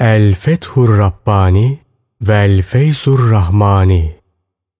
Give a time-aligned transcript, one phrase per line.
[0.00, 1.78] El Fethur Rabbani
[2.20, 4.16] Vel Feyzur Rahmani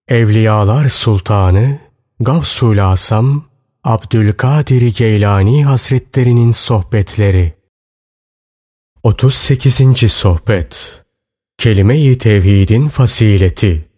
[0.09, 1.79] Evliyalar Sultanı
[2.21, 3.45] Gavsul Asam
[3.85, 7.53] Abdülkadir Geylani Hazretlerinin Sohbetleri
[9.03, 10.13] 38.
[10.13, 11.03] Sohbet
[11.59, 13.89] Kelime-i Tevhidin Fasileti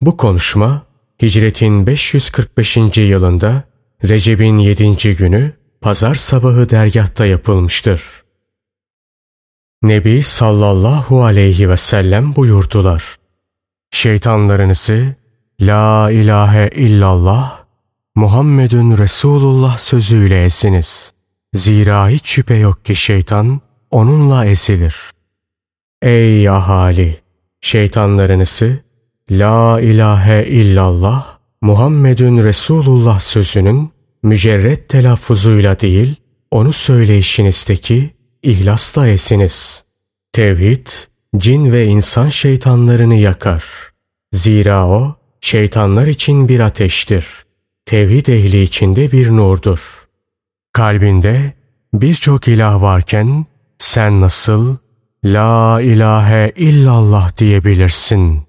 [0.00, 0.86] Bu konuşma
[1.22, 2.76] Hicretin 545.
[2.96, 3.62] yılında
[4.04, 5.16] Recep'in 7.
[5.16, 8.15] günü pazar sabahı dergahta yapılmıştır.
[9.86, 13.16] Nebi sallallahu aleyhi ve sellem buyurdular.
[13.90, 15.14] Şeytanlarınızı
[15.60, 17.58] La ilahe illallah
[18.14, 21.12] Muhammedun Resulullah sözüyle esiniz.
[21.54, 23.60] Zira hiç şüphe yok ki şeytan
[23.90, 24.96] onunla esilir.
[26.02, 27.20] Ey ahali!
[27.60, 28.78] Şeytanlarınızı
[29.30, 33.90] La ilahe illallah Muhammedun Resulullah sözünün
[34.22, 36.16] mücerret telaffuzuyla değil,
[36.50, 38.15] onu söyleyişinizdeki
[38.46, 39.84] ihlasla esiniz.
[40.32, 40.86] Tevhid,
[41.36, 43.64] cin ve insan şeytanlarını yakar.
[44.32, 47.26] Zira o, şeytanlar için bir ateştir.
[47.86, 49.80] Tevhid ehli içinde bir nurdur.
[50.72, 51.52] Kalbinde
[51.94, 53.46] birçok ilah varken
[53.78, 54.76] sen nasıl
[55.24, 58.42] La ilahe illallah diyebilirsin.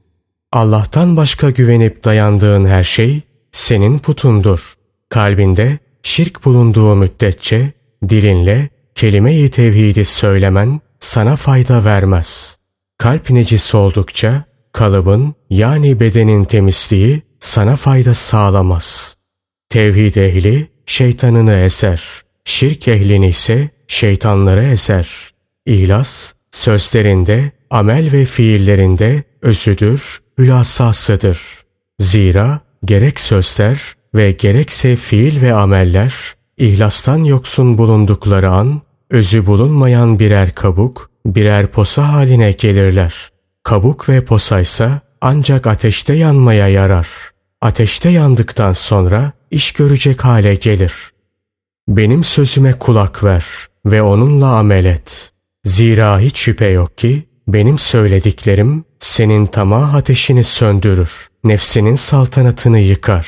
[0.51, 4.73] Allah'tan başka güvenip dayandığın her şey senin putundur.
[5.09, 7.71] Kalbinde şirk bulunduğu müddetçe
[8.09, 12.57] dilinle kelime-i tevhidi söylemen sana fayda vermez.
[12.97, 19.15] Kalp necis oldukça kalıbın yani bedenin temizliği sana fayda sağlamaz.
[19.69, 22.03] Tevhid ehli şeytanını eser.
[22.45, 25.07] Şirk ehlini ise şeytanları eser.
[25.65, 31.39] İhlas sözlerinde, amel ve fiillerinde özüdür, hülasasıdır.
[31.99, 33.81] Zira gerek sözler
[34.15, 36.13] ve gerekse fiil ve ameller
[36.57, 43.29] ihlastan yoksun bulundukları an özü bulunmayan birer kabuk, birer posa haline gelirler.
[43.63, 47.07] Kabuk ve posaysa ancak ateşte yanmaya yarar.
[47.61, 50.93] Ateşte yandıktan sonra iş görecek hale gelir.
[51.87, 53.45] Benim sözüme kulak ver
[53.85, 55.31] ve onunla amel et.
[55.65, 63.27] Zira hiç şüphe yok ki benim söylediklerim senin tamah ateşini söndürür, nefsinin saltanatını yıkar.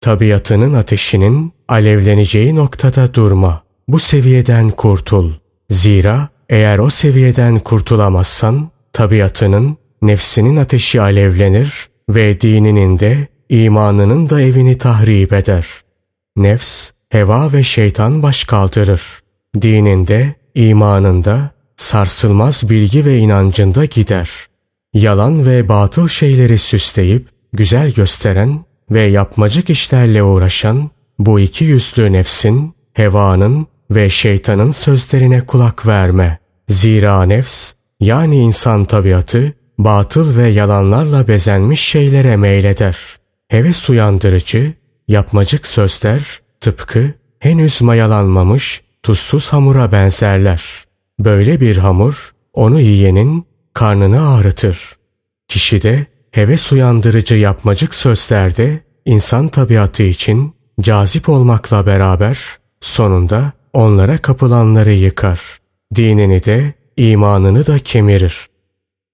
[0.00, 3.65] Tabiatının ateşinin alevleneceği noktada durma.
[3.88, 5.32] Bu seviyeden kurtul.
[5.70, 14.78] Zira eğer o seviyeden kurtulamazsan tabiatının, nefsinin ateşi alevlenir ve dininin de imanının da evini
[14.78, 15.66] tahrip eder.
[16.36, 19.02] Nefs, heva ve şeytan baş kaldırır.
[19.60, 24.30] Dininde, imanında, sarsılmaz bilgi ve inancında gider.
[24.94, 32.74] Yalan ve batıl şeyleri süsleyip güzel gösteren ve yapmacık işlerle uğraşan bu iki yüzlü nefsin,
[32.92, 36.38] hevanın ve şeytanın sözlerine kulak verme.
[36.68, 42.96] Zira nefs yani insan tabiatı batıl ve yalanlarla bezenmiş şeylere meyleder.
[43.48, 44.72] Heves uyandırıcı,
[45.08, 50.62] yapmacık sözler tıpkı henüz mayalanmamış tuzsuz hamura benzerler.
[51.18, 54.96] Böyle bir hamur onu yiyenin karnını ağrıtır.
[55.48, 62.38] Kişide heves uyandırıcı yapmacık sözlerde insan tabiatı için cazip olmakla beraber
[62.80, 65.40] sonunda onlara kapılanları yıkar.
[65.94, 68.46] Dinini de imanını da kemirir.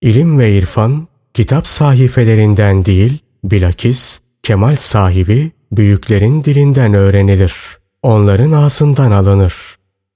[0.02, 7.54] İlim ve irfan kitap sahifelerinden değil bilakis kemal sahibi büyüklerin dilinden öğrenilir.
[8.02, 9.54] Onların ağzından alınır.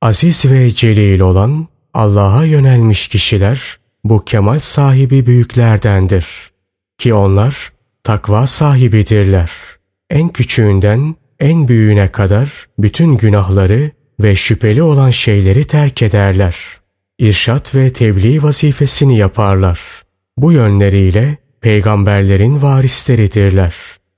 [0.03, 6.27] Aziz ve celil olan Allah'a yönelmiş kişiler bu kemal sahibi büyüklerdendir.
[6.99, 7.73] Ki onlar
[8.05, 9.51] takva sahibidirler.
[10.11, 13.91] En küçüğünden en büyüğüne kadar bütün günahları
[14.21, 16.57] ve şüpheli olan şeyleri terk ederler.
[17.19, 19.81] İrşat ve tebliğ vazifesini yaparlar.
[20.37, 23.75] Bu yönleriyle peygamberlerin varisleridirler.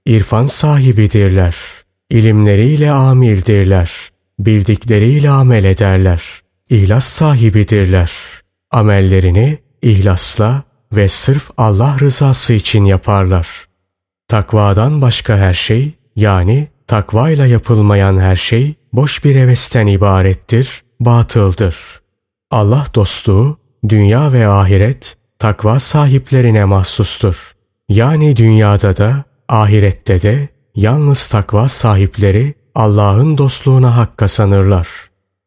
[0.07, 1.57] İrfan sahibidirler.
[2.11, 3.93] İlimleriyle amirdirler.
[4.39, 6.23] Bildikleriyle amel ederler.
[6.71, 8.13] İhlas sahibidirler.
[8.71, 10.63] Amellerini ihlasla
[10.93, 13.49] ve sırf Allah rızası için yaparlar.
[14.29, 21.77] Takvadan başka her şey yani takvayla yapılmayan her şey boş bir hevesten ibarettir, batıldır.
[22.51, 23.59] Allah dostluğu,
[23.89, 27.53] dünya ve ahiret takva sahiplerine mahsustur.
[27.89, 34.89] Yani dünyada da, ahirette de yalnız takva sahipleri Allah'ın dostluğuna hak kazanırlar.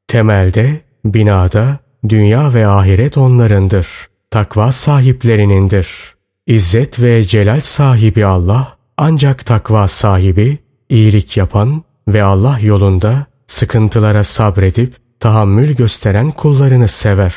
[0.07, 1.79] Temelde, binada,
[2.09, 3.87] dünya ve ahiret onlarındır.
[4.31, 6.15] Takva sahiplerinindir.
[6.47, 10.57] İzzet ve celal sahibi Allah ancak takva sahibi,
[10.89, 17.35] iyilik yapan ve Allah yolunda sıkıntılara sabredip tahammül gösteren kullarını sever.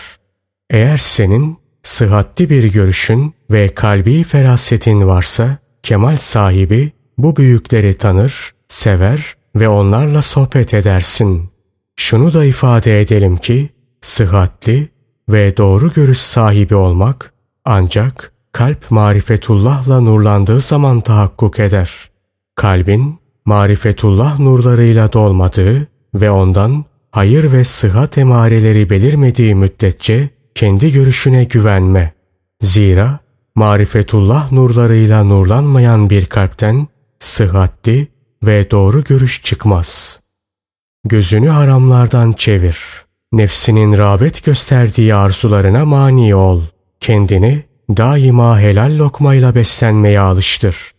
[0.70, 9.34] Eğer senin sıhhatli bir görüşün ve kalbi ferasetin varsa kemal sahibi bu büyükleri tanır, sever
[9.56, 11.50] ve onlarla sohbet edersin.
[11.96, 13.70] Şunu da ifade edelim ki
[14.02, 14.88] sıhhatli
[15.28, 17.32] ve doğru görüş sahibi olmak
[17.64, 22.11] ancak kalp marifetullahla nurlandığı zaman tahakkuk eder.
[22.55, 32.12] Kalbin marifetullah nurlarıyla dolmadığı ve ondan hayır ve sıhhat emareleri belirmediği müddetçe kendi görüşüne güvenme.
[32.61, 33.19] Zira
[33.55, 36.88] marifetullah nurlarıyla nurlanmayan bir kalpten
[37.20, 38.08] sıhhatli
[38.43, 40.20] ve doğru görüş çıkmaz.
[41.05, 42.78] Gözünü haramlardan çevir.
[43.32, 46.62] Nefsinin rağbet gösterdiği arzularına mani ol.
[47.00, 50.93] Kendini daima helal lokmayla beslenmeye alıştır.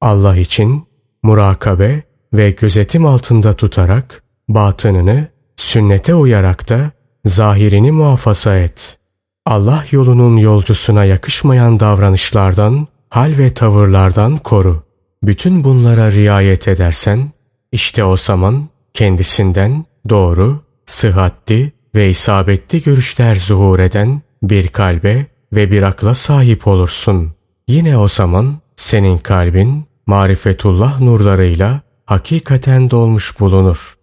[0.00, 0.86] Allah için
[1.22, 4.21] murakabe ve gözetim altında tutarak
[4.54, 6.90] batınını sünnete uyarak da
[7.24, 8.98] zahirini muhafaza et.
[9.46, 14.82] Allah yolunun yolcusuna yakışmayan davranışlardan, hal ve tavırlardan koru.
[15.22, 17.30] Bütün bunlara riayet edersen,
[17.72, 25.82] işte o zaman kendisinden doğru, sıhhatli ve isabetli görüşler zuhur eden bir kalbe ve bir
[25.82, 27.32] akla sahip olursun.
[27.68, 33.94] Yine o zaman senin kalbin marifetullah nurlarıyla hakikaten dolmuş bulunur.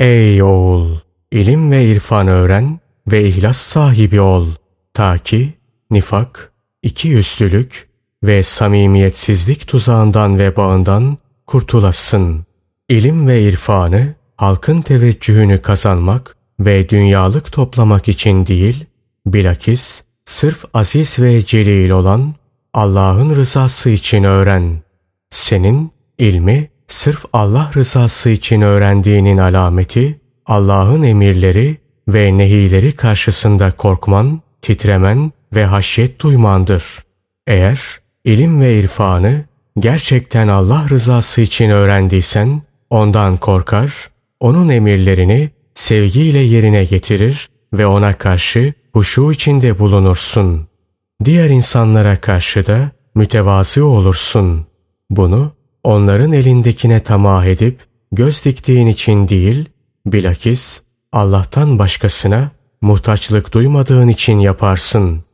[0.00, 0.96] Ey oğul!
[1.32, 2.80] ilim ve irfan öğren
[3.10, 4.46] ve ihlas sahibi ol.
[4.94, 5.54] Ta ki
[5.90, 6.52] nifak,
[6.82, 7.88] ikiyüzlülük
[8.22, 12.44] ve samimiyetsizlik tuzağından ve bağından kurtulasın.
[12.88, 18.84] İlim ve irfanı halkın teveccühünü kazanmak ve dünyalık toplamak için değil,
[19.26, 22.34] bilakis sırf aziz ve celil olan
[22.74, 24.80] Allah'ın rızası için öğren.
[25.30, 31.76] Senin ilmi sırf Allah rızası için öğrendiğinin alameti Allah'ın emirleri
[32.08, 36.84] ve nehileri karşısında korkman, titremen ve haşyet duymandır.
[37.46, 37.80] Eğer
[38.24, 39.44] ilim ve irfanı
[39.78, 44.10] gerçekten Allah rızası için öğrendiysen ondan korkar,
[44.40, 50.66] onun emirlerini sevgiyle yerine getirir ve ona karşı huşu içinde bulunursun.
[51.24, 54.66] Diğer insanlara karşı da mütevazı olursun.
[55.10, 55.52] Bunu
[55.84, 57.80] onların elindekine tamah edip
[58.12, 59.68] göz diktiğin için değil,
[60.06, 60.80] bilakis
[61.12, 62.50] Allah'tan başkasına
[62.80, 65.24] muhtaçlık duymadığın için yaparsın.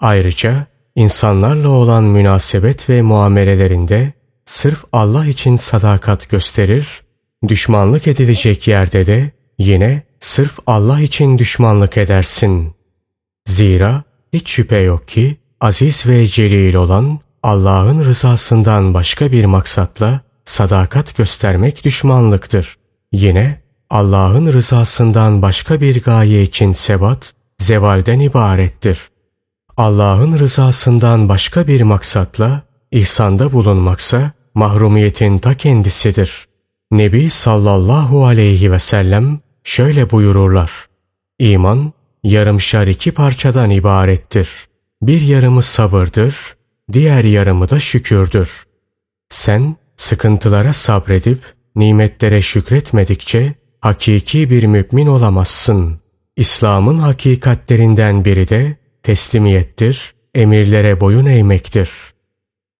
[0.00, 4.12] Ayrıca insanlarla olan münasebet ve muamelelerinde
[4.44, 7.02] sırf Allah için sadakat gösterir,
[7.48, 12.74] düşmanlık edilecek yerde de yine sırf Allah için düşmanlık edersin.
[13.46, 21.16] Zira hiç şüphe yok ki aziz ve celil olan Allah'ın rızasından başka bir maksatla sadakat
[21.16, 22.76] göstermek düşmanlıktır.
[23.12, 23.60] Yine
[23.90, 28.98] Allah'ın rızasından başka bir gaye için sebat, zevalden ibarettir.
[29.76, 36.46] Allah'ın rızasından başka bir maksatla ihsanda bulunmaksa mahrumiyetin ta kendisidir.
[36.90, 40.70] Nebi sallallahu aleyhi ve sellem şöyle buyururlar.
[41.38, 41.92] İman
[42.24, 44.50] yarımşar iki parçadan ibarettir.
[45.02, 46.36] Bir yarımı sabırdır,
[46.92, 48.64] diğer yarımı da şükürdür.
[49.30, 51.38] Sen sıkıntılara sabredip
[51.76, 56.00] nimetlere şükretmedikçe hakiki bir mümin olamazsın.
[56.36, 61.90] İslam'ın hakikatlerinden biri de teslimiyettir, emirlere boyun eğmektir.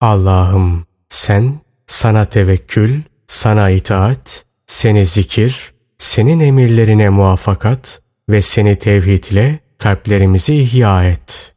[0.00, 10.54] Allah'ım sen sana tevekkül, sana itaat, seni zikir, senin emirlerine muvaffakat ve seni tevhidle kalplerimizi
[10.54, 11.54] ihya et.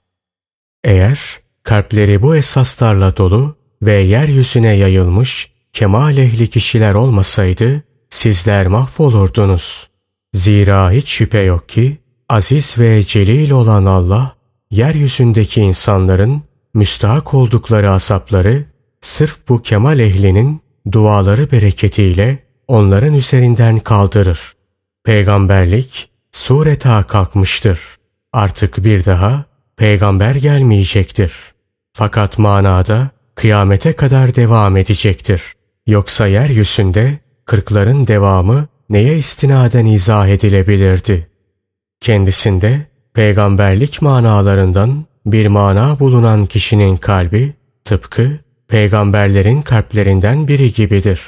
[0.84, 9.90] Eğer kalpleri bu esaslarla dolu ve yeryüzüne yayılmış kemal ehli kişiler olmasaydı sizler mahvolurdunuz.
[10.34, 11.98] Zira hiç şüphe yok ki
[12.30, 14.36] aziz ve celil olan Allah
[14.72, 16.42] yeryüzündeki insanların
[16.74, 18.66] müstahak oldukları asapları
[19.02, 24.54] sırf bu kemal ehlinin duaları bereketiyle onların üzerinden kaldırır.
[25.04, 27.80] Peygamberlik sureta kalkmıştır.
[28.34, 29.46] Artık bir daha
[29.78, 31.53] peygamber gelmeyecektir.
[31.96, 35.42] Fakat manada kıyamete kadar devam edecektir.
[35.88, 41.28] Yoksa yeryüzünde kırkların devamı neye istinaden izah edilebilirdi?
[42.02, 47.54] Kendisinde peygamberlik manalarından bir mana bulunan kişinin kalbi
[47.86, 51.22] tıpkı peygamberlerin kalplerinden biri gibidir.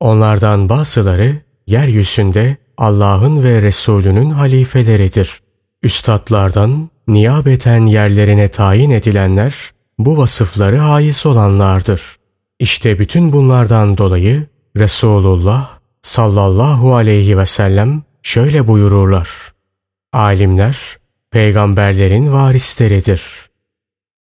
[0.00, 1.36] Onlardan bazıları
[1.66, 5.40] yeryüzünde Allah'ın ve Resulünün halifeleridir.
[5.82, 12.16] Üstadlardan niyabeten yerlerine tayin edilenler bu vasıfları haiz olanlardır.
[12.58, 19.28] İşte bütün bunlardan dolayı Resulullah sallallahu aleyhi ve sellem şöyle buyururlar.
[20.12, 20.98] Alimler
[21.30, 23.22] peygamberlerin varisleridir.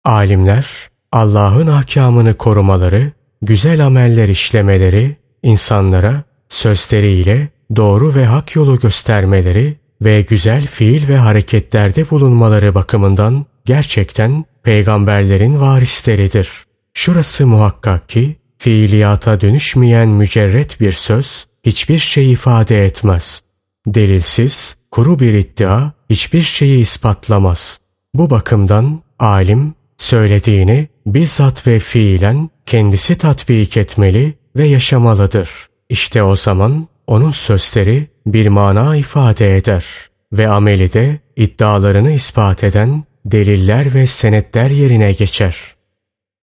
[0.04, 3.12] Alimler Allah'ın ahkamını korumaları,
[3.42, 12.10] güzel ameller işlemeleri, insanlara sözleriyle doğru ve hak yolu göstermeleri ve güzel fiil ve hareketlerde
[12.10, 16.50] bulunmaları bakımından gerçekten peygamberlerin varisleridir.
[16.94, 23.42] Şurası muhakkak ki fiiliyata dönüşmeyen mücerret bir söz hiçbir şey ifade etmez.
[23.86, 27.78] Delilsiz, kuru bir iddia hiçbir şeyi ispatlamaz.
[28.14, 35.50] Bu bakımdan alim söylediğini bizzat ve fiilen kendisi tatbik etmeli ve yaşamalıdır.
[35.88, 39.84] İşte o zaman onun sözleri bir mana ifade eder
[40.32, 45.56] ve ameli de iddialarını ispat eden deliller ve senetler yerine geçer.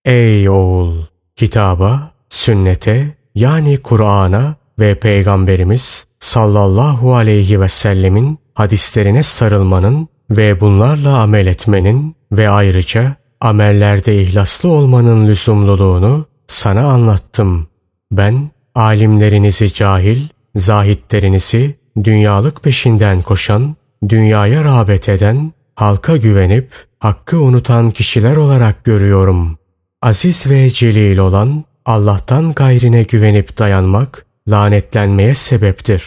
[0.05, 1.05] Ey oğul!
[1.35, 11.47] Kitaba, sünnete yani Kur'an'a ve Peygamberimiz sallallahu aleyhi ve sellemin hadislerine sarılmanın ve bunlarla amel
[11.47, 17.67] etmenin ve ayrıca amellerde ihlaslı olmanın lüzumluluğunu sana anlattım.
[18.11, 20.21] Ben alimlerinizi cahil,
[20.55, 23.75] zahitlerinizi dünyalık peşinden koşan,
[24.09, 29.57] dünyaya rağbet eden, halka güvenip hakkı unutan kişiler olarak görüyorum.
[30.01, 36.03] Aziz ve celil olan Allah'tan gayrine güvenip dayanmak lanetlenmeye sebeptir.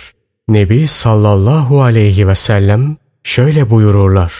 [0.48, 4.32] Nebi sallallahu aleyhi ve sellem şöyle buyururlar.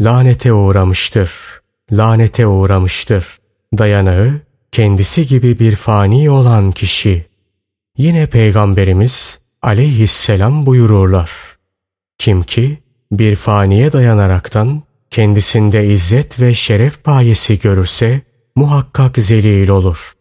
[0.00, 1.32] Lanete uğramıştır.
[1.92, 3.38] Lanete uğramıştır.
[3.78, 4.40] Dayanağı
[4.72, 7.26] kendisi gibi bir fani olan kişi.
[7.96, 11.30] Yine Peygamberimiz aleyhisselam buyururlar.
[12.18, 12.78] Kim ki
[13.12, 18.20] bir faniye dayanaraktan kendisinde izzet ve şeref payesi görürse
[18.56, 20.12] muhakkak zelil olur.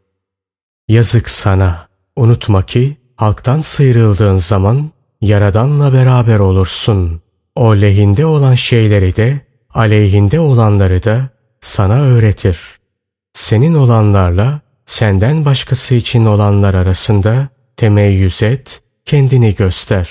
[0.87, 1.87] Yazık sana.
[2.15, 4.91] Unutma ki halktan sıyrıldığın zaman
[5.21, 7.21] Yaradan'la beraber olursun.
[7.55, 9.41] O lehinde olan şeyleri de
[9.73, 11.29] aleyhinde olanları da
[11.61, 12.59] sana öğretir.
[13.33, 20.09] Senin olanlarla senden başkası için olanlar arasında temeyyüz et, kendini göster.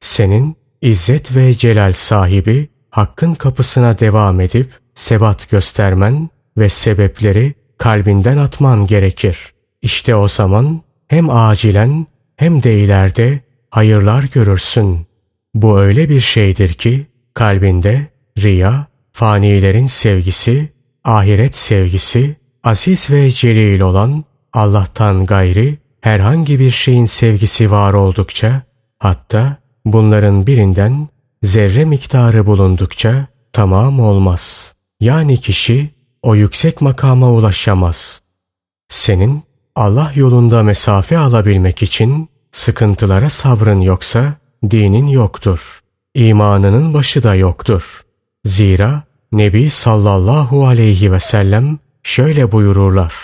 [0.00, 8.86] Senin izzet ve celal sahibi hakkın kapısına devam edip sebat göstermen ve sebepleri kalbinden atman
[8.86, 9.52] gerekir.
[9.82, 15.06] İşte o zaman hem acilen hem de ileride hayırlar görürsün.
[15.54, 18.06] Bu öyle bir şeydir ki kalbinde
[18.38, 20.72] riya, fanilerin sevgisi,
[21.04, 28.62] ahiret sevgisi, aziz ve celil olan Allah'tan gayri herhangi bir şeyin sevgisi var oldukça,
[28.98, 31.08] hatta bunların birinden
[31.42, 34.74] zerre miktarı bulundukça tamam olmaz.
[35.00, 35.90] Yani kişi
[36.22, 38.22] o yüksek makama ulaşamaz.
[38.88, 39.42] Senin
[39.76, 44.34] Allah yolunda mesafe alabilmek için sıkıntılara sabrın yoksa
[44.70, 45.80] dinin yoktur.
[46.14, 48.00] İmanının başı da yoktur.
[48.44, 53.14] Zira Nebi sallallahu aleyhi ve sellem şöyle buyururlar.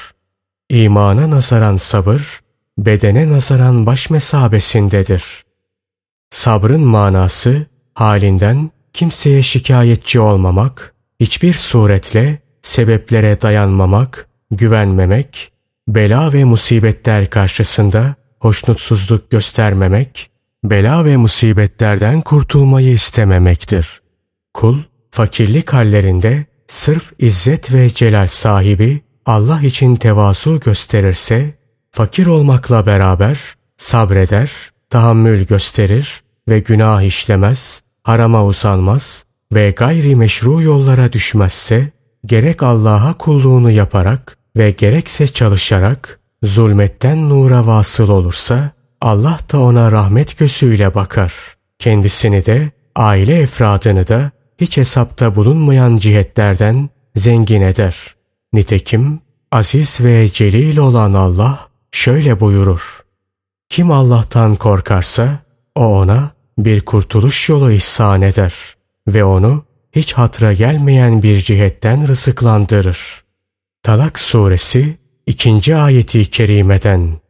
[0.71, 2.41] İmana nazaran sabır,
[2.79, 5.43] bedene nazaran baş mesabesindedir.
[6.31, 15.53] Sabrın manası halinden kimseye şikayetçi olmamak, hiçbir suretle sebeplere dayanmamak, güvenmemek,
[15.89, 20.31] bela ve musibetler karşısında hoşnutsuzluk göstermemek,
[20.65, 24.01] bela ve musibetlerden kurtulmayı istememektir.
[24.55, 24.79] Kul,
[25.11, 31.55] fakirlik hallerinde sırf izzet ve celal sahibi Allah için tevazu gösterirse,
[31.91, 33.39] fakir olmakla beraber
[33.77, 34.51] sabreder,
[34.91, 41.91] tahammül gösterir ve günah işlemez, harama usanmaz ve gayri meşru yollara düşmezse,
[42.27, 48.71] gerek Allah'a kulluğunu yaparak ve gerekse çalışarak zulmetten nura vasıl olursa
[49.01, 51.35] Allah da ona rahmet gözüyle bakar.
[51.79, 54.31] Kendisini de aile efradını da
[54.61, 57.97] hiç hesapta bulunmayan cihetlerden zengin eder.
[58.53, 59.21] Nitekim
[59.53, 63.01] aziz ve celil olan Allah şöyle buyurur.
[63.71, 65.39] Kim Allah'tan korkarsa
[65.75, 68.55] o ona bir kurtuluş yolu ihsan eder
[69.09, 73.25] ve onu hiç hatıra gelmeyen bir cihetten rızıklandırır.
[73.83, 74.97] Talak suresi
[75.27, 77.21] ikinci ayeti kerimeden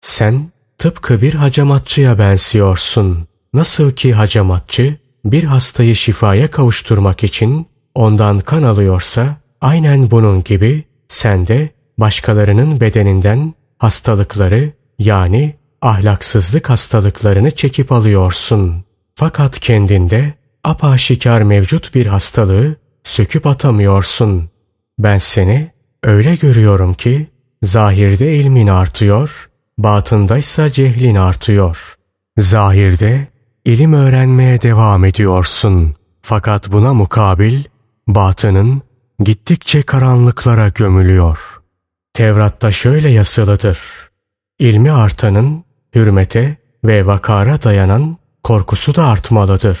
[0.00, 3.26] Sen tıpkı bir hacamatçıya benziyorsun.
[3.54, 11.46] Nasıl ki hacamatçı bir hastayı şifaya kavuşturmak için ondan kan alıyorsa aynen bunun gibi sen
[11.46, 18.84] de başkalarının bedeninden hastalıkları yani ahlaksızlık hastalıklarını çekip alıyorsun.
[19.14, 20.34] Fakat kendinde
[20.64, 24.50] apaşikar mevcut bir hastalığı söküp atamıyorsun.
[24.98, 25.70] Ben seni
[26.02, 27.26] öyle görüyorum ki
[27.62, 31.96] zahirde ilmin artıyor, batındaysa cehlin artıyor.
[32.38, 33.28] Zahirde
[33.64, 35.96] ilim öğrenmeye devam ediyorsun.
[36.22, 37.64] Fakat buna mukabil
[38.06, 38.82] batının
[39.20, 41.38] gittikçe karanlıklara gömülüyor.
[42.14, 43.78] Tevrat'ta şöyle yazılıdır.
[44.58, 49.78] İlmi artanın hürmete ve vakara dayanan korkusu da artmalıdır.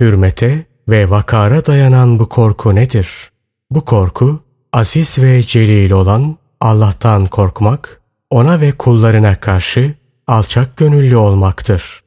[0.00, 3.30] Hürmete ve vakara dayanan bu korku nedir?
[3.70, 4.40] Bu korku
[4.72, 9.94] aziz ve celil olan Allah'tan korkmak, ona ve kullarına karşı
[10.26, 12.00] alçak gönüllü olmaktır.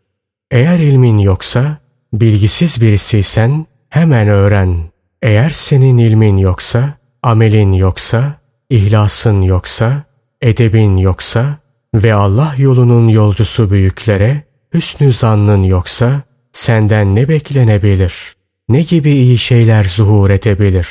[0.51, 1.77] Eğer ilmin yoksa,
[2.13, 4.77] bilgisiz birisiysen hemen öğren.
[5.21, 8.39] Eğer senin ilmin yoksa, amelin yoksa,
[8.69, 10.03] ihlasın yoksa,
[10.41, 11.57] edebin yoksa
[12.03, 16.21] ve Allah yolunun yolcusu büyüklere hüsnü zannın yoksa
[16.53, 18.35] senden ne beklenebilir?
[18.69, 20.87] Ne gibi iyi şeyler zuhur edebilir?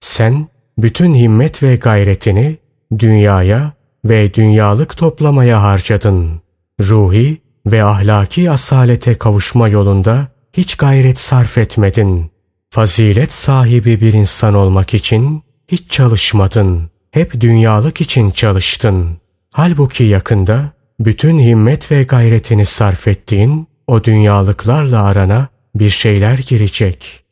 [0.00, 0.48] Sen
[0.78, 2.56] bütün himmet ve gayretini
[2.98, 3.72] dünyaya
[4.04, 6.40] ve dünyalık toplamaya harcadın.
[6.80, 12.30] Ruhi ve ahlaki asalete kavuşma yolunda hiç gayret sarf etmedin.
[12.70, 16.90] Fazilet sahibi bir insan olmak için hiç çalışmadın.
[17.10, 19.18] Hep dünyalık için çalıştın.
[19.56, 20.70] Halbuki yakında
[21.00, 27.24] bütün himmet ve gayretini sarf ettiğin o dünyalıklarla arana bir şeyler girecek.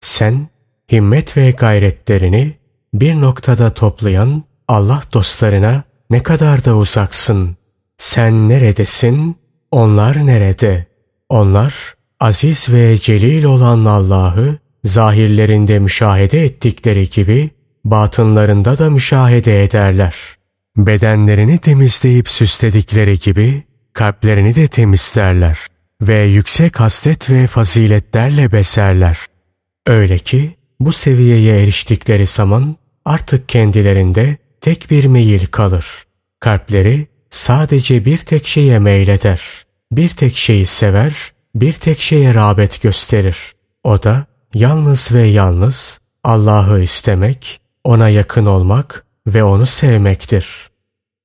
[0.00, 0.48] Sen
[0.92, 2.54] himmet ve gayretlerini
[2.94, 7.56] bir noktada toplayan Allah dostlarına ne kadar da uzaksın.
[7.98, 9.36] Sen neredesin?
[9.70, 10.86] Onlar nerede?
[11.28, 17.50] Onlar aziz ve celil olan Allah'ı zahirlerinde müşahede ettikleri gibi
[17.84, 20.14] batınlarında da müşahede ederler.
[20.76, 23.62] Bedenlerini temizleyip süsledikleri gibi
[23.92, 25.58] kalplerini de temizlerler
[26.02, 29.18] ve yüksek haslet ve faziletlerle beserler.
[29.86, 35.86] Öyle ki bu seviyeye eriştikleri zaman artık kendilerinde tek bir meyil kalır.
[36.40, 39.42] Kalpleri sadece bir tek şeye meyleder.
[39.92, 43.36] Bir tek şeyi sever, bir tek şeye rağbet gösterir.
[43.84, 50.70] O da yalnız ve yalnız Allah'ı istemek, ona yakın olmak ve onu sevmektir.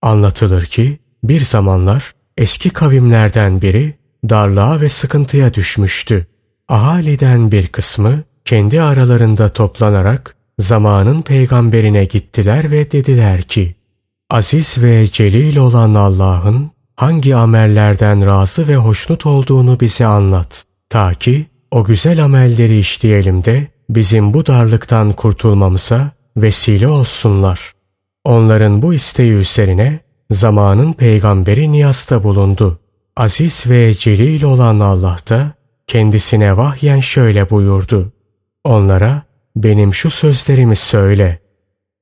[0.01, 3.93] Anlatılır ki bir zamanlar eski kavimlerden biri
[4.29, 6.27] darlığa ve sıkıntıya düşmüştü.
[6.67, 13.75] Ahaliden bir kısmı kendi aralarında toplanarak zamanın peygamberine gittiler ve dediler ki,
[14.29, 20.65] Aziz ve celil olan Allah'ın hangi amellerden razı ve hoşnut olduğunu bize anlat.
[20.89, 27.76] Ta ki o güzel amelleri işleyelim de bizim bu darlıktan kurtulmamıza vesile olsunlar.
[28.27, 29.99] Onların bu isteği üzerine
[30.31, 32.79] zamanın peygamberi niyasta bulundu.
[33.15, 35.51] Aziz ve celil olan Allah da
[35.87, 38.11] kendisine vahyen şöyle buyurdu.
[38.63, 39.21] Onlara
[39.55, 41.39] benim şu sözlerimi söyle.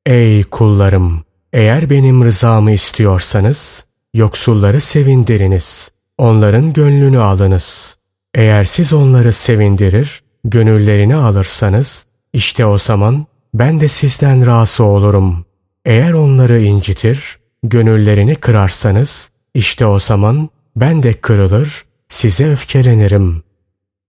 [0.06, 1.24] Ey kullarım!
[1.54, 5.92] Eğer benim rızamı istiyorsanız, yoksulları sevindiriniz.
[6.18, 7.98] Onların gönlünü alınız.
[8.34, 15.45] Eğer siz onları sevindirir, gönüllerini alırsanız, işte o zaman ben de sizden razı olurum.
[15.86, 23.44] Eğer onları incitir, gönüllerini kırarsanız, işte o zaman ben de kırılır, size öfkelenirim.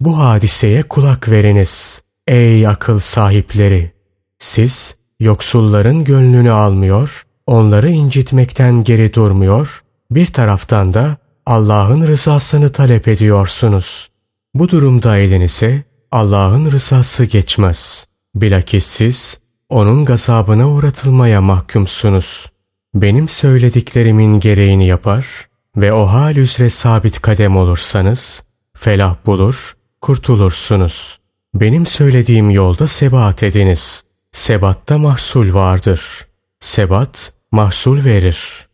[0.00, 2.02] Bu hadiseye kulak veriniz.
[2.26, 3.92] Ey akıl sahipleri!
[4.38, 14.10] Siz yoksulların gönlünü almıyor, onları incitmekten geri durmuyor, bir taraftan da Allah'ın rızasını talep ediyorsunuz.
[14.54, 18.06] Bu durumda elinize Allah'ın rızası geçmez.
[18.34, 22.46] Bilakis siz onun gazabına uğratılmaya mahkumsunuz.
[22.94, 28.42] Benim söylediklerimin gereğini yapar ve o hal üzere sabit kadem olursanız
[28.76, 31.18] felah bulur, kurtulursunuz.
[31.54, 34.02] Benim söylediğim yolda sebat ediniz.
[34.32, 36.26] Sebatta mahsul vardır.
[36.60, 38.68] Sebat mahsul verir.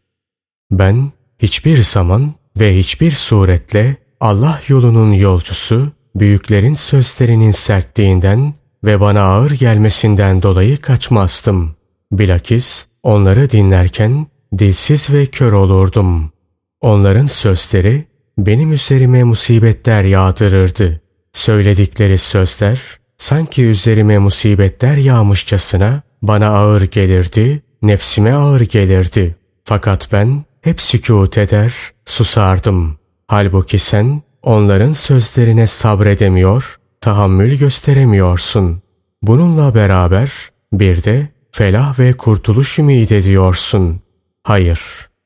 [0.71, 9.51] Ben hiçbir zaman ve hiçbir suretle Allah yolunun yolcusu, büyüklerin sözlerinin sertliğinden ve bana ağır
[9.51, 11.77] gelmesinden dolayı kaçmazdım.
[12.13, 14.27] Bilakis onları dinlerken
[14.59, 16.33] dilsiz ve kör olurdum.
[16.81, 18.05] Onların sözleri
[18.39, 21.01] benim üzerime musibetler yağdırırdı.
[21.33, 22.81] Söyledikleri sözler
[23.19, 29.37] sanki üzerime musibetler yağmışçasına bana ağır gelirdi, nefsime ağır gelirdi.
[29.65, 31.75] Fakat ben hep sükût eder,
[32.07, 32.99] susardım.
[33.27, 38.83] Halbuki sen onların sözlerine sabredemiyor, tahammül gösteremiyorsun.
[39.23, 40.33] Bununla beraber
[40.73, 44.01] bir de felah ve kurtuluş ümid ediyorsun.
[44.43, 44.81] Hayır,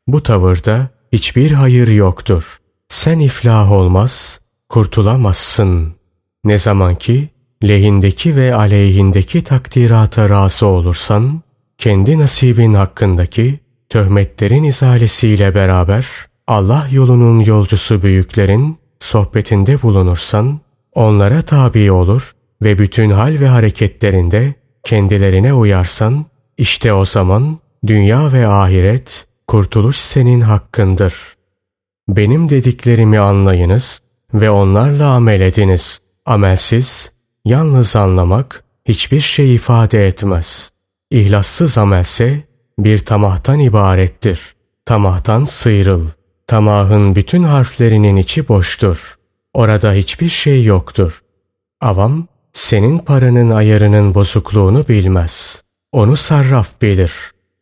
[0.07, 2.59] bu tavırda hiçbir hayır yoktur.
[2.89, 5.95] Sen iflah olmaz, kurtulamazsın.
[6.45, 7.29] Ne zaman ki
[7.65, 11.43] lehindeki ve aleyhindeki takdirata razı olursan,
[11.79, 16.07] kendi nasibin hakkındaki töhmetlerin izalesiyle beraber
[16.47, 20.61] Allah yolunun yolcusu büyüklerin sohbetinde bulunursan,
[20.97, 24.55] onlara tabi olur ve bütün hal ve hareketlerinde
[24.85, 26.27] kendilerine uyarsan,
[26.59, 31.15] işte o zaman dünya ve ahiret, kurtuluş senin hakkındır.
[32.09, 34.01] Benim dediklerimi anlayınız
[34.35, 36.01] ve onlarla amel ediniz.
[36.27, 37.13] Amelsiz,
[37.45, 40.71] yalnız anlamak hiçbir şey ifade etmez.
[41.11, 42.45] İhlassız amelse
[42.79, 44.57] bir tamahtan ibarettir.
[44.85, 46.07] Tamahtan sıyrıl.
[46.47, 49.16] Tamahın bütün harflerinin içi boştur.
[49.57, 51.21] Orada hiçbir şey yoktur.
[51.81, 55.63] Avam, senin paranın ayarının bozukluğunu bilmez.
[55.93, 57.13] Onu sarraf bilir.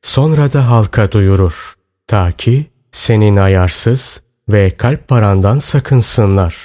[0.02, 1.74] Sonra da halka duyurur.
[2.07, 6.57] Ta ki senin ayarsız ve kalp parandan sakınsınlar.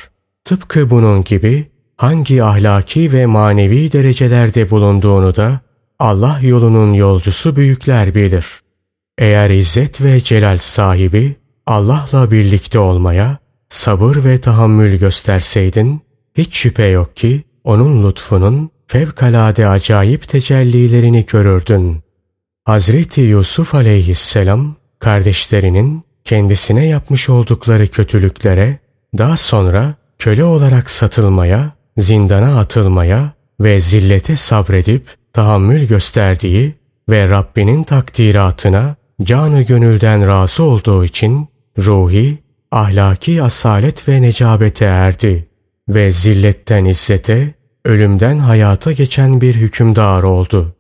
[0.46, 5.60] Tıpkı bunun gibi hangi ahlaki ve manevi derecelerde bulunduğunu da
[6.00, 8.46] Allah yolunun yolcusu büyükler bilir.
[9.18, 13.38] Eğer izzet ve celal sahibi Allah'la birlikte olmaya
[13.70, 16.02] sabır ve tahammül gösterseydin,
[16.38, 22.04] hiç şüphe yok ki onun lütfunun fevkalade acayip tecellilerini görürdün.
[22.66, 28.80] Hazreti Yusuf aleyhisselam kardeşlerinin kendisine yapmış oldukları kötülüklere,
[29.18, 36.76] daha sonra köle olarak satılmaya, zindana atılmaya ve zillete sabredip tahammül gösterdiği
[37.10, 42.38] ve Rabbinin takdiratına canı gönülden razı olduğu için ruhi,
[42.72, 45.48] ahlaki asalet ve necabete erdi
[45.90, 47.54] ve zilletten izzete,
[47.86, 50.76] ölümden hayata geçen bir hükümdar oldu.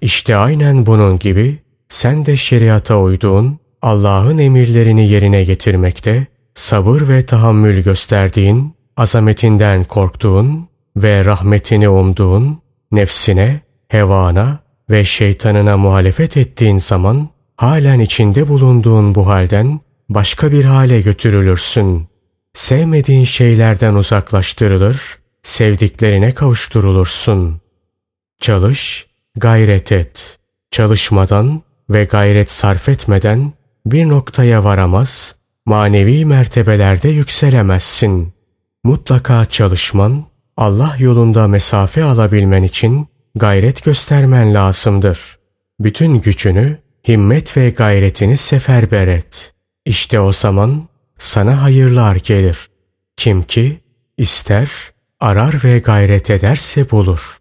[0.00, 7.82] İşte aynen bunun gibi sen de şeriata uyduğun, Allah'ın emirlerini yerine getirmekte, sabır ve tahammül
[7.82, 12.58] gösterdiğin, azametinden korktuğun ve rahmetini umduğun,
[12.92, 14.58] nefsine, hevana
[14.90, 19.80] ve şeytanına muhalefet ettiğin zaman, halen içinde bulunduğun bu halden
[20.14, 22.08] başka bir hale götürülürsün.
[22.54, 27.60] Sevmediğin şeylerden uzaklaştırılır, sevdiklerine kavuşturulursun.
[28.40, 30.38] Çalış, gayret et.
[30.70, 33.52] Çalışmadan ve gayret sarf etmeden
[33.86, 38.32] bir noktaya varamaz, manevi mertebelerde yükselemezsin.
[38.84, 40.24] Mutlaka çalışman,
[40.56, 45.38] Allah yolunda mesafe alabilmen için gayret göstermen lazımdır.
[45.80, 49.51] Bütün gücünü, himmet ve gayretini seferber et.
[49.84, 52.68] İşte o zaman sana hayırlar gelir.
[53.16, 53.80] Kim ki
[54.18, 54.70] ister,
[55.20, 57.38] arar ve gayret ederse bulur.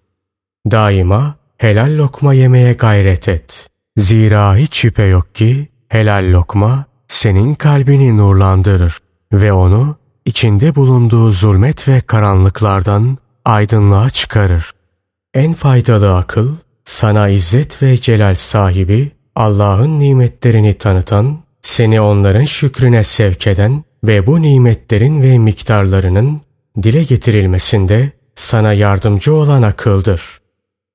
[0.71, 3.67] Daima helal lokma yemeye gayret et.
[3.97, 8.97] Zira hiç şüphe yok ki helal lokma senin kalbini nurlandırır
[9.33, 14.71] ve onu içinde bulunduğu zulmet ve karanlıklardan aydınlığa çıkarır.
[15.33, 23.47] En faydalı akıl sana izzet ve celal sahibi Allah'ın nimetlerini tanıtan, seni onların şükrüne sevk
[23.47, 26.41] eden ve bu nimetlerin ve miktarlarının
[26.83, 30.21] dile getirilmesinde sana yardımcı olan akıldır.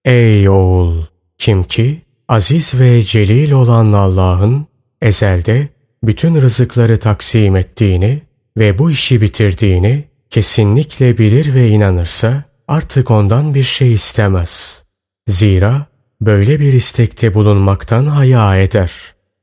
[0.04, 1.02] Ey oğul!
[1.38, 4.66] Kim ki aziz ve celil olan Allah'ın
[5.02, 5.68] ezelde
[6.02, 8.22] bütün rızıkları taksim ettiğini
[8.58, 14.82] ve bu işi bitirdiğini kesinlikle bilir ve inanırsa artık ondan bir şey istemez.
[15.28, 15.86] Zira
[16.20, 18.92] böyle bir istekte bulunmaktan haya eder.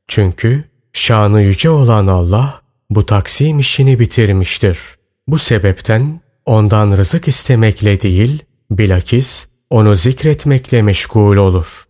[0.08, 4.80] Çünkü şanı yüce olan Allah bu taksim işini bitirmiştir.
[5.28, 11.84] Bu sebepten ondan rızık istemekle değil, bilakis onu zikretmekle meşgul olur.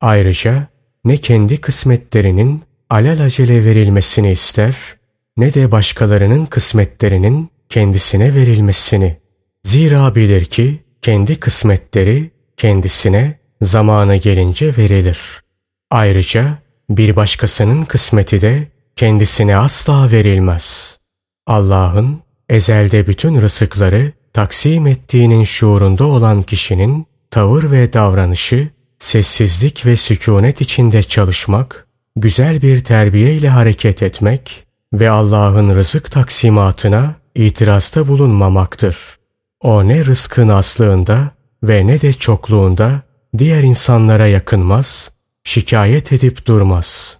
[0.00, 0.66] Ayrıca
[1.04, 4.76] ne kendi kısmetlerinin alelacele verilmesini ister,
[5.36, 9.16] ne de başkalarının kısmetlerinin kendisine verilmesini.
[9.64, 15.18] Zira bilir ki kendi kısmetleri kendisine zamanı gelince verilir.
[15.90, 16.58] Ayrıca
[16.90, 20.98] bir başkasının kısmeti de kendisine asla verilmez.
[21.46, 30.60] Allah'ın ezelde bütün rızıkları taksim ettiğinin şuurunda olan kişinin tavır ve davranışı, sessizlik ve sükunet
[30.60, 38.96] içinde çalışmak, güzel bir terbiye ile hareket etmek ve Allah'ın rızık taksimatına itirazda bulunmamaktır.
[39.60, 41.30] O ne rızkın aslığında
[41.62, 43.02] ve ne de çokluğunda
[43.38, 45.10] diğer insanlara yakınmaz,
[45.44, 47.18] şikayet edip durmaz.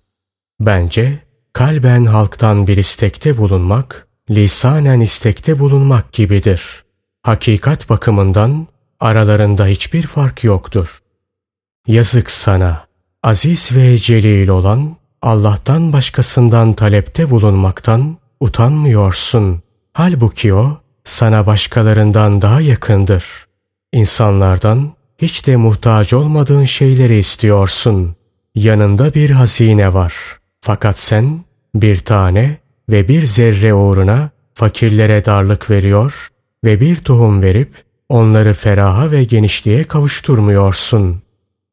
[0.61, 1.19] Bence
[1.53, 6.85] kalben halktan bir istekte bulunmak, lisanen istekte bulunmak gibidir.
[7.23, 8.67] Hakikat bakımından
[9.01, 11.03] aralarında hiçbir fark yoktur.
[11.87, 12.87] Yazık sana,
[13.23, 19.63] aziz ve celil olan Allah'tan başkasından talepte bulunmaktan utanmıyorsun.
[19.93, 23.25] Halbuki o sana başkalarından daha yakındır.
[23.93, 28.17] İnsanlardan hiç de muhtaç olmadığın şeyleri istiyorsun.
[28.55, 30.15] Yanında bir hazine var.
[30.61, 32.59] Fakat sen bir tane
[32.91, 36.29] ve bir zerre uğruna fakirlere darlık veriyor
[36.65, 41.23] ve bir tohum verip onları feraha ve genişliğe kavuşturmuyorsun.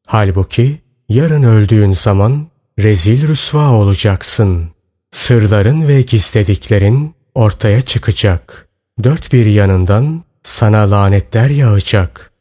[0.06, 2.46] Halbuki yarın öldüğün zaman
[2.78, 4.68] rezil rüsva olacaksın.
[5.10, 8.68] Sırların ve gizlediklerin ortaya çıkacak.
[9.02, 12.32] Dört bir yanından sana lanetler yağacak.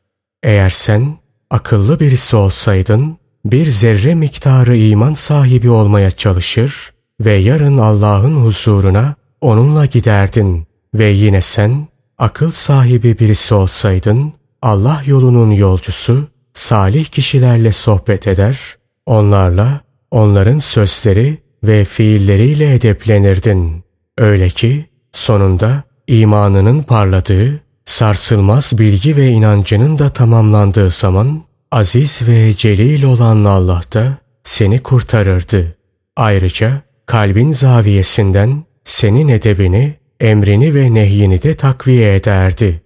[0.46, 1.18] Eğer sen
[1.50, 9.86] akıllı birisi olsaydın, bir zerre miktarı iman sahibi olmaya çalışır ve yarın Allah'ın huzuruna onunla
[9.86, 18.60] giderdin ve yine sen akıl sahibi birisi olsaydın, Allah yolunun yolcusu, salih kişilerle sohbet eder,
[19.06, 19.82] onlarla,
[20.12, 23.84] onların sözleri ve fiilleriyle edeplenirdin.
[24.18, 33.04] Öyle ki sonunda imanının parladığı, sarsılmaz bilgi ve inancının da tamamlandığı zaman aziz ve celil
[33.04, 35.76] olan Allah da seni kurtarırdı.
[36.16, 42.82] Ayrıca kalbin zaviyesinden senin edebini, emrini ve nehyini de takviye ederdi.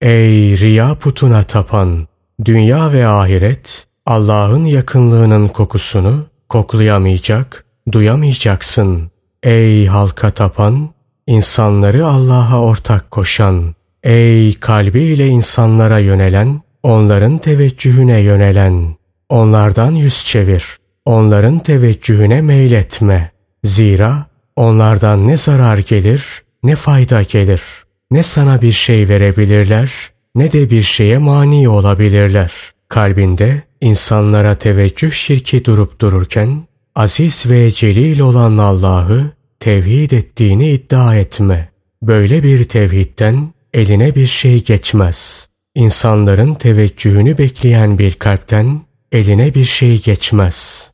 [0.00, 2.06] Ey riya putuna tapan!
[2.44, 9.10] Dünya ve ahiret Allah'ın yakınlığının kokusunu koklayamayacak, duyamayacaksın.
[9.42, 10.88] Ey halka tapan,
[11.26, 18.96] insanları Allah'a ortak koşan, ey kalbiyle insanlara yönelen, onların teveccühüne yönelen,
[19.28, 20.64] onlardan yüz çevir,
[21.04, 23.30] onların teveccühüne meyletme.
[23.64, 27.62] Zira onlardan ne zarar gelir, ne fayda gelir.
[28.10, 29.92] Ne sana bir şey verebilirler,
[30.34, 32.52] ne de bir şeye mani olabilirler.
[32.88, 39.30] Kalbinde insanlara teveccüh şirki durup dururken, aziz ve celil olan Allah'ı
[39.60, 41.68] tevhid ettiğini iddia etme.
[42.02, 45.48] Böyle bir tevhidden eline bir şey geçmez.
[45.74, 48.80] İnsanların teveccühünü bekleyen bir kalpten
[49.12, 50.90] eline bir şey geçmez.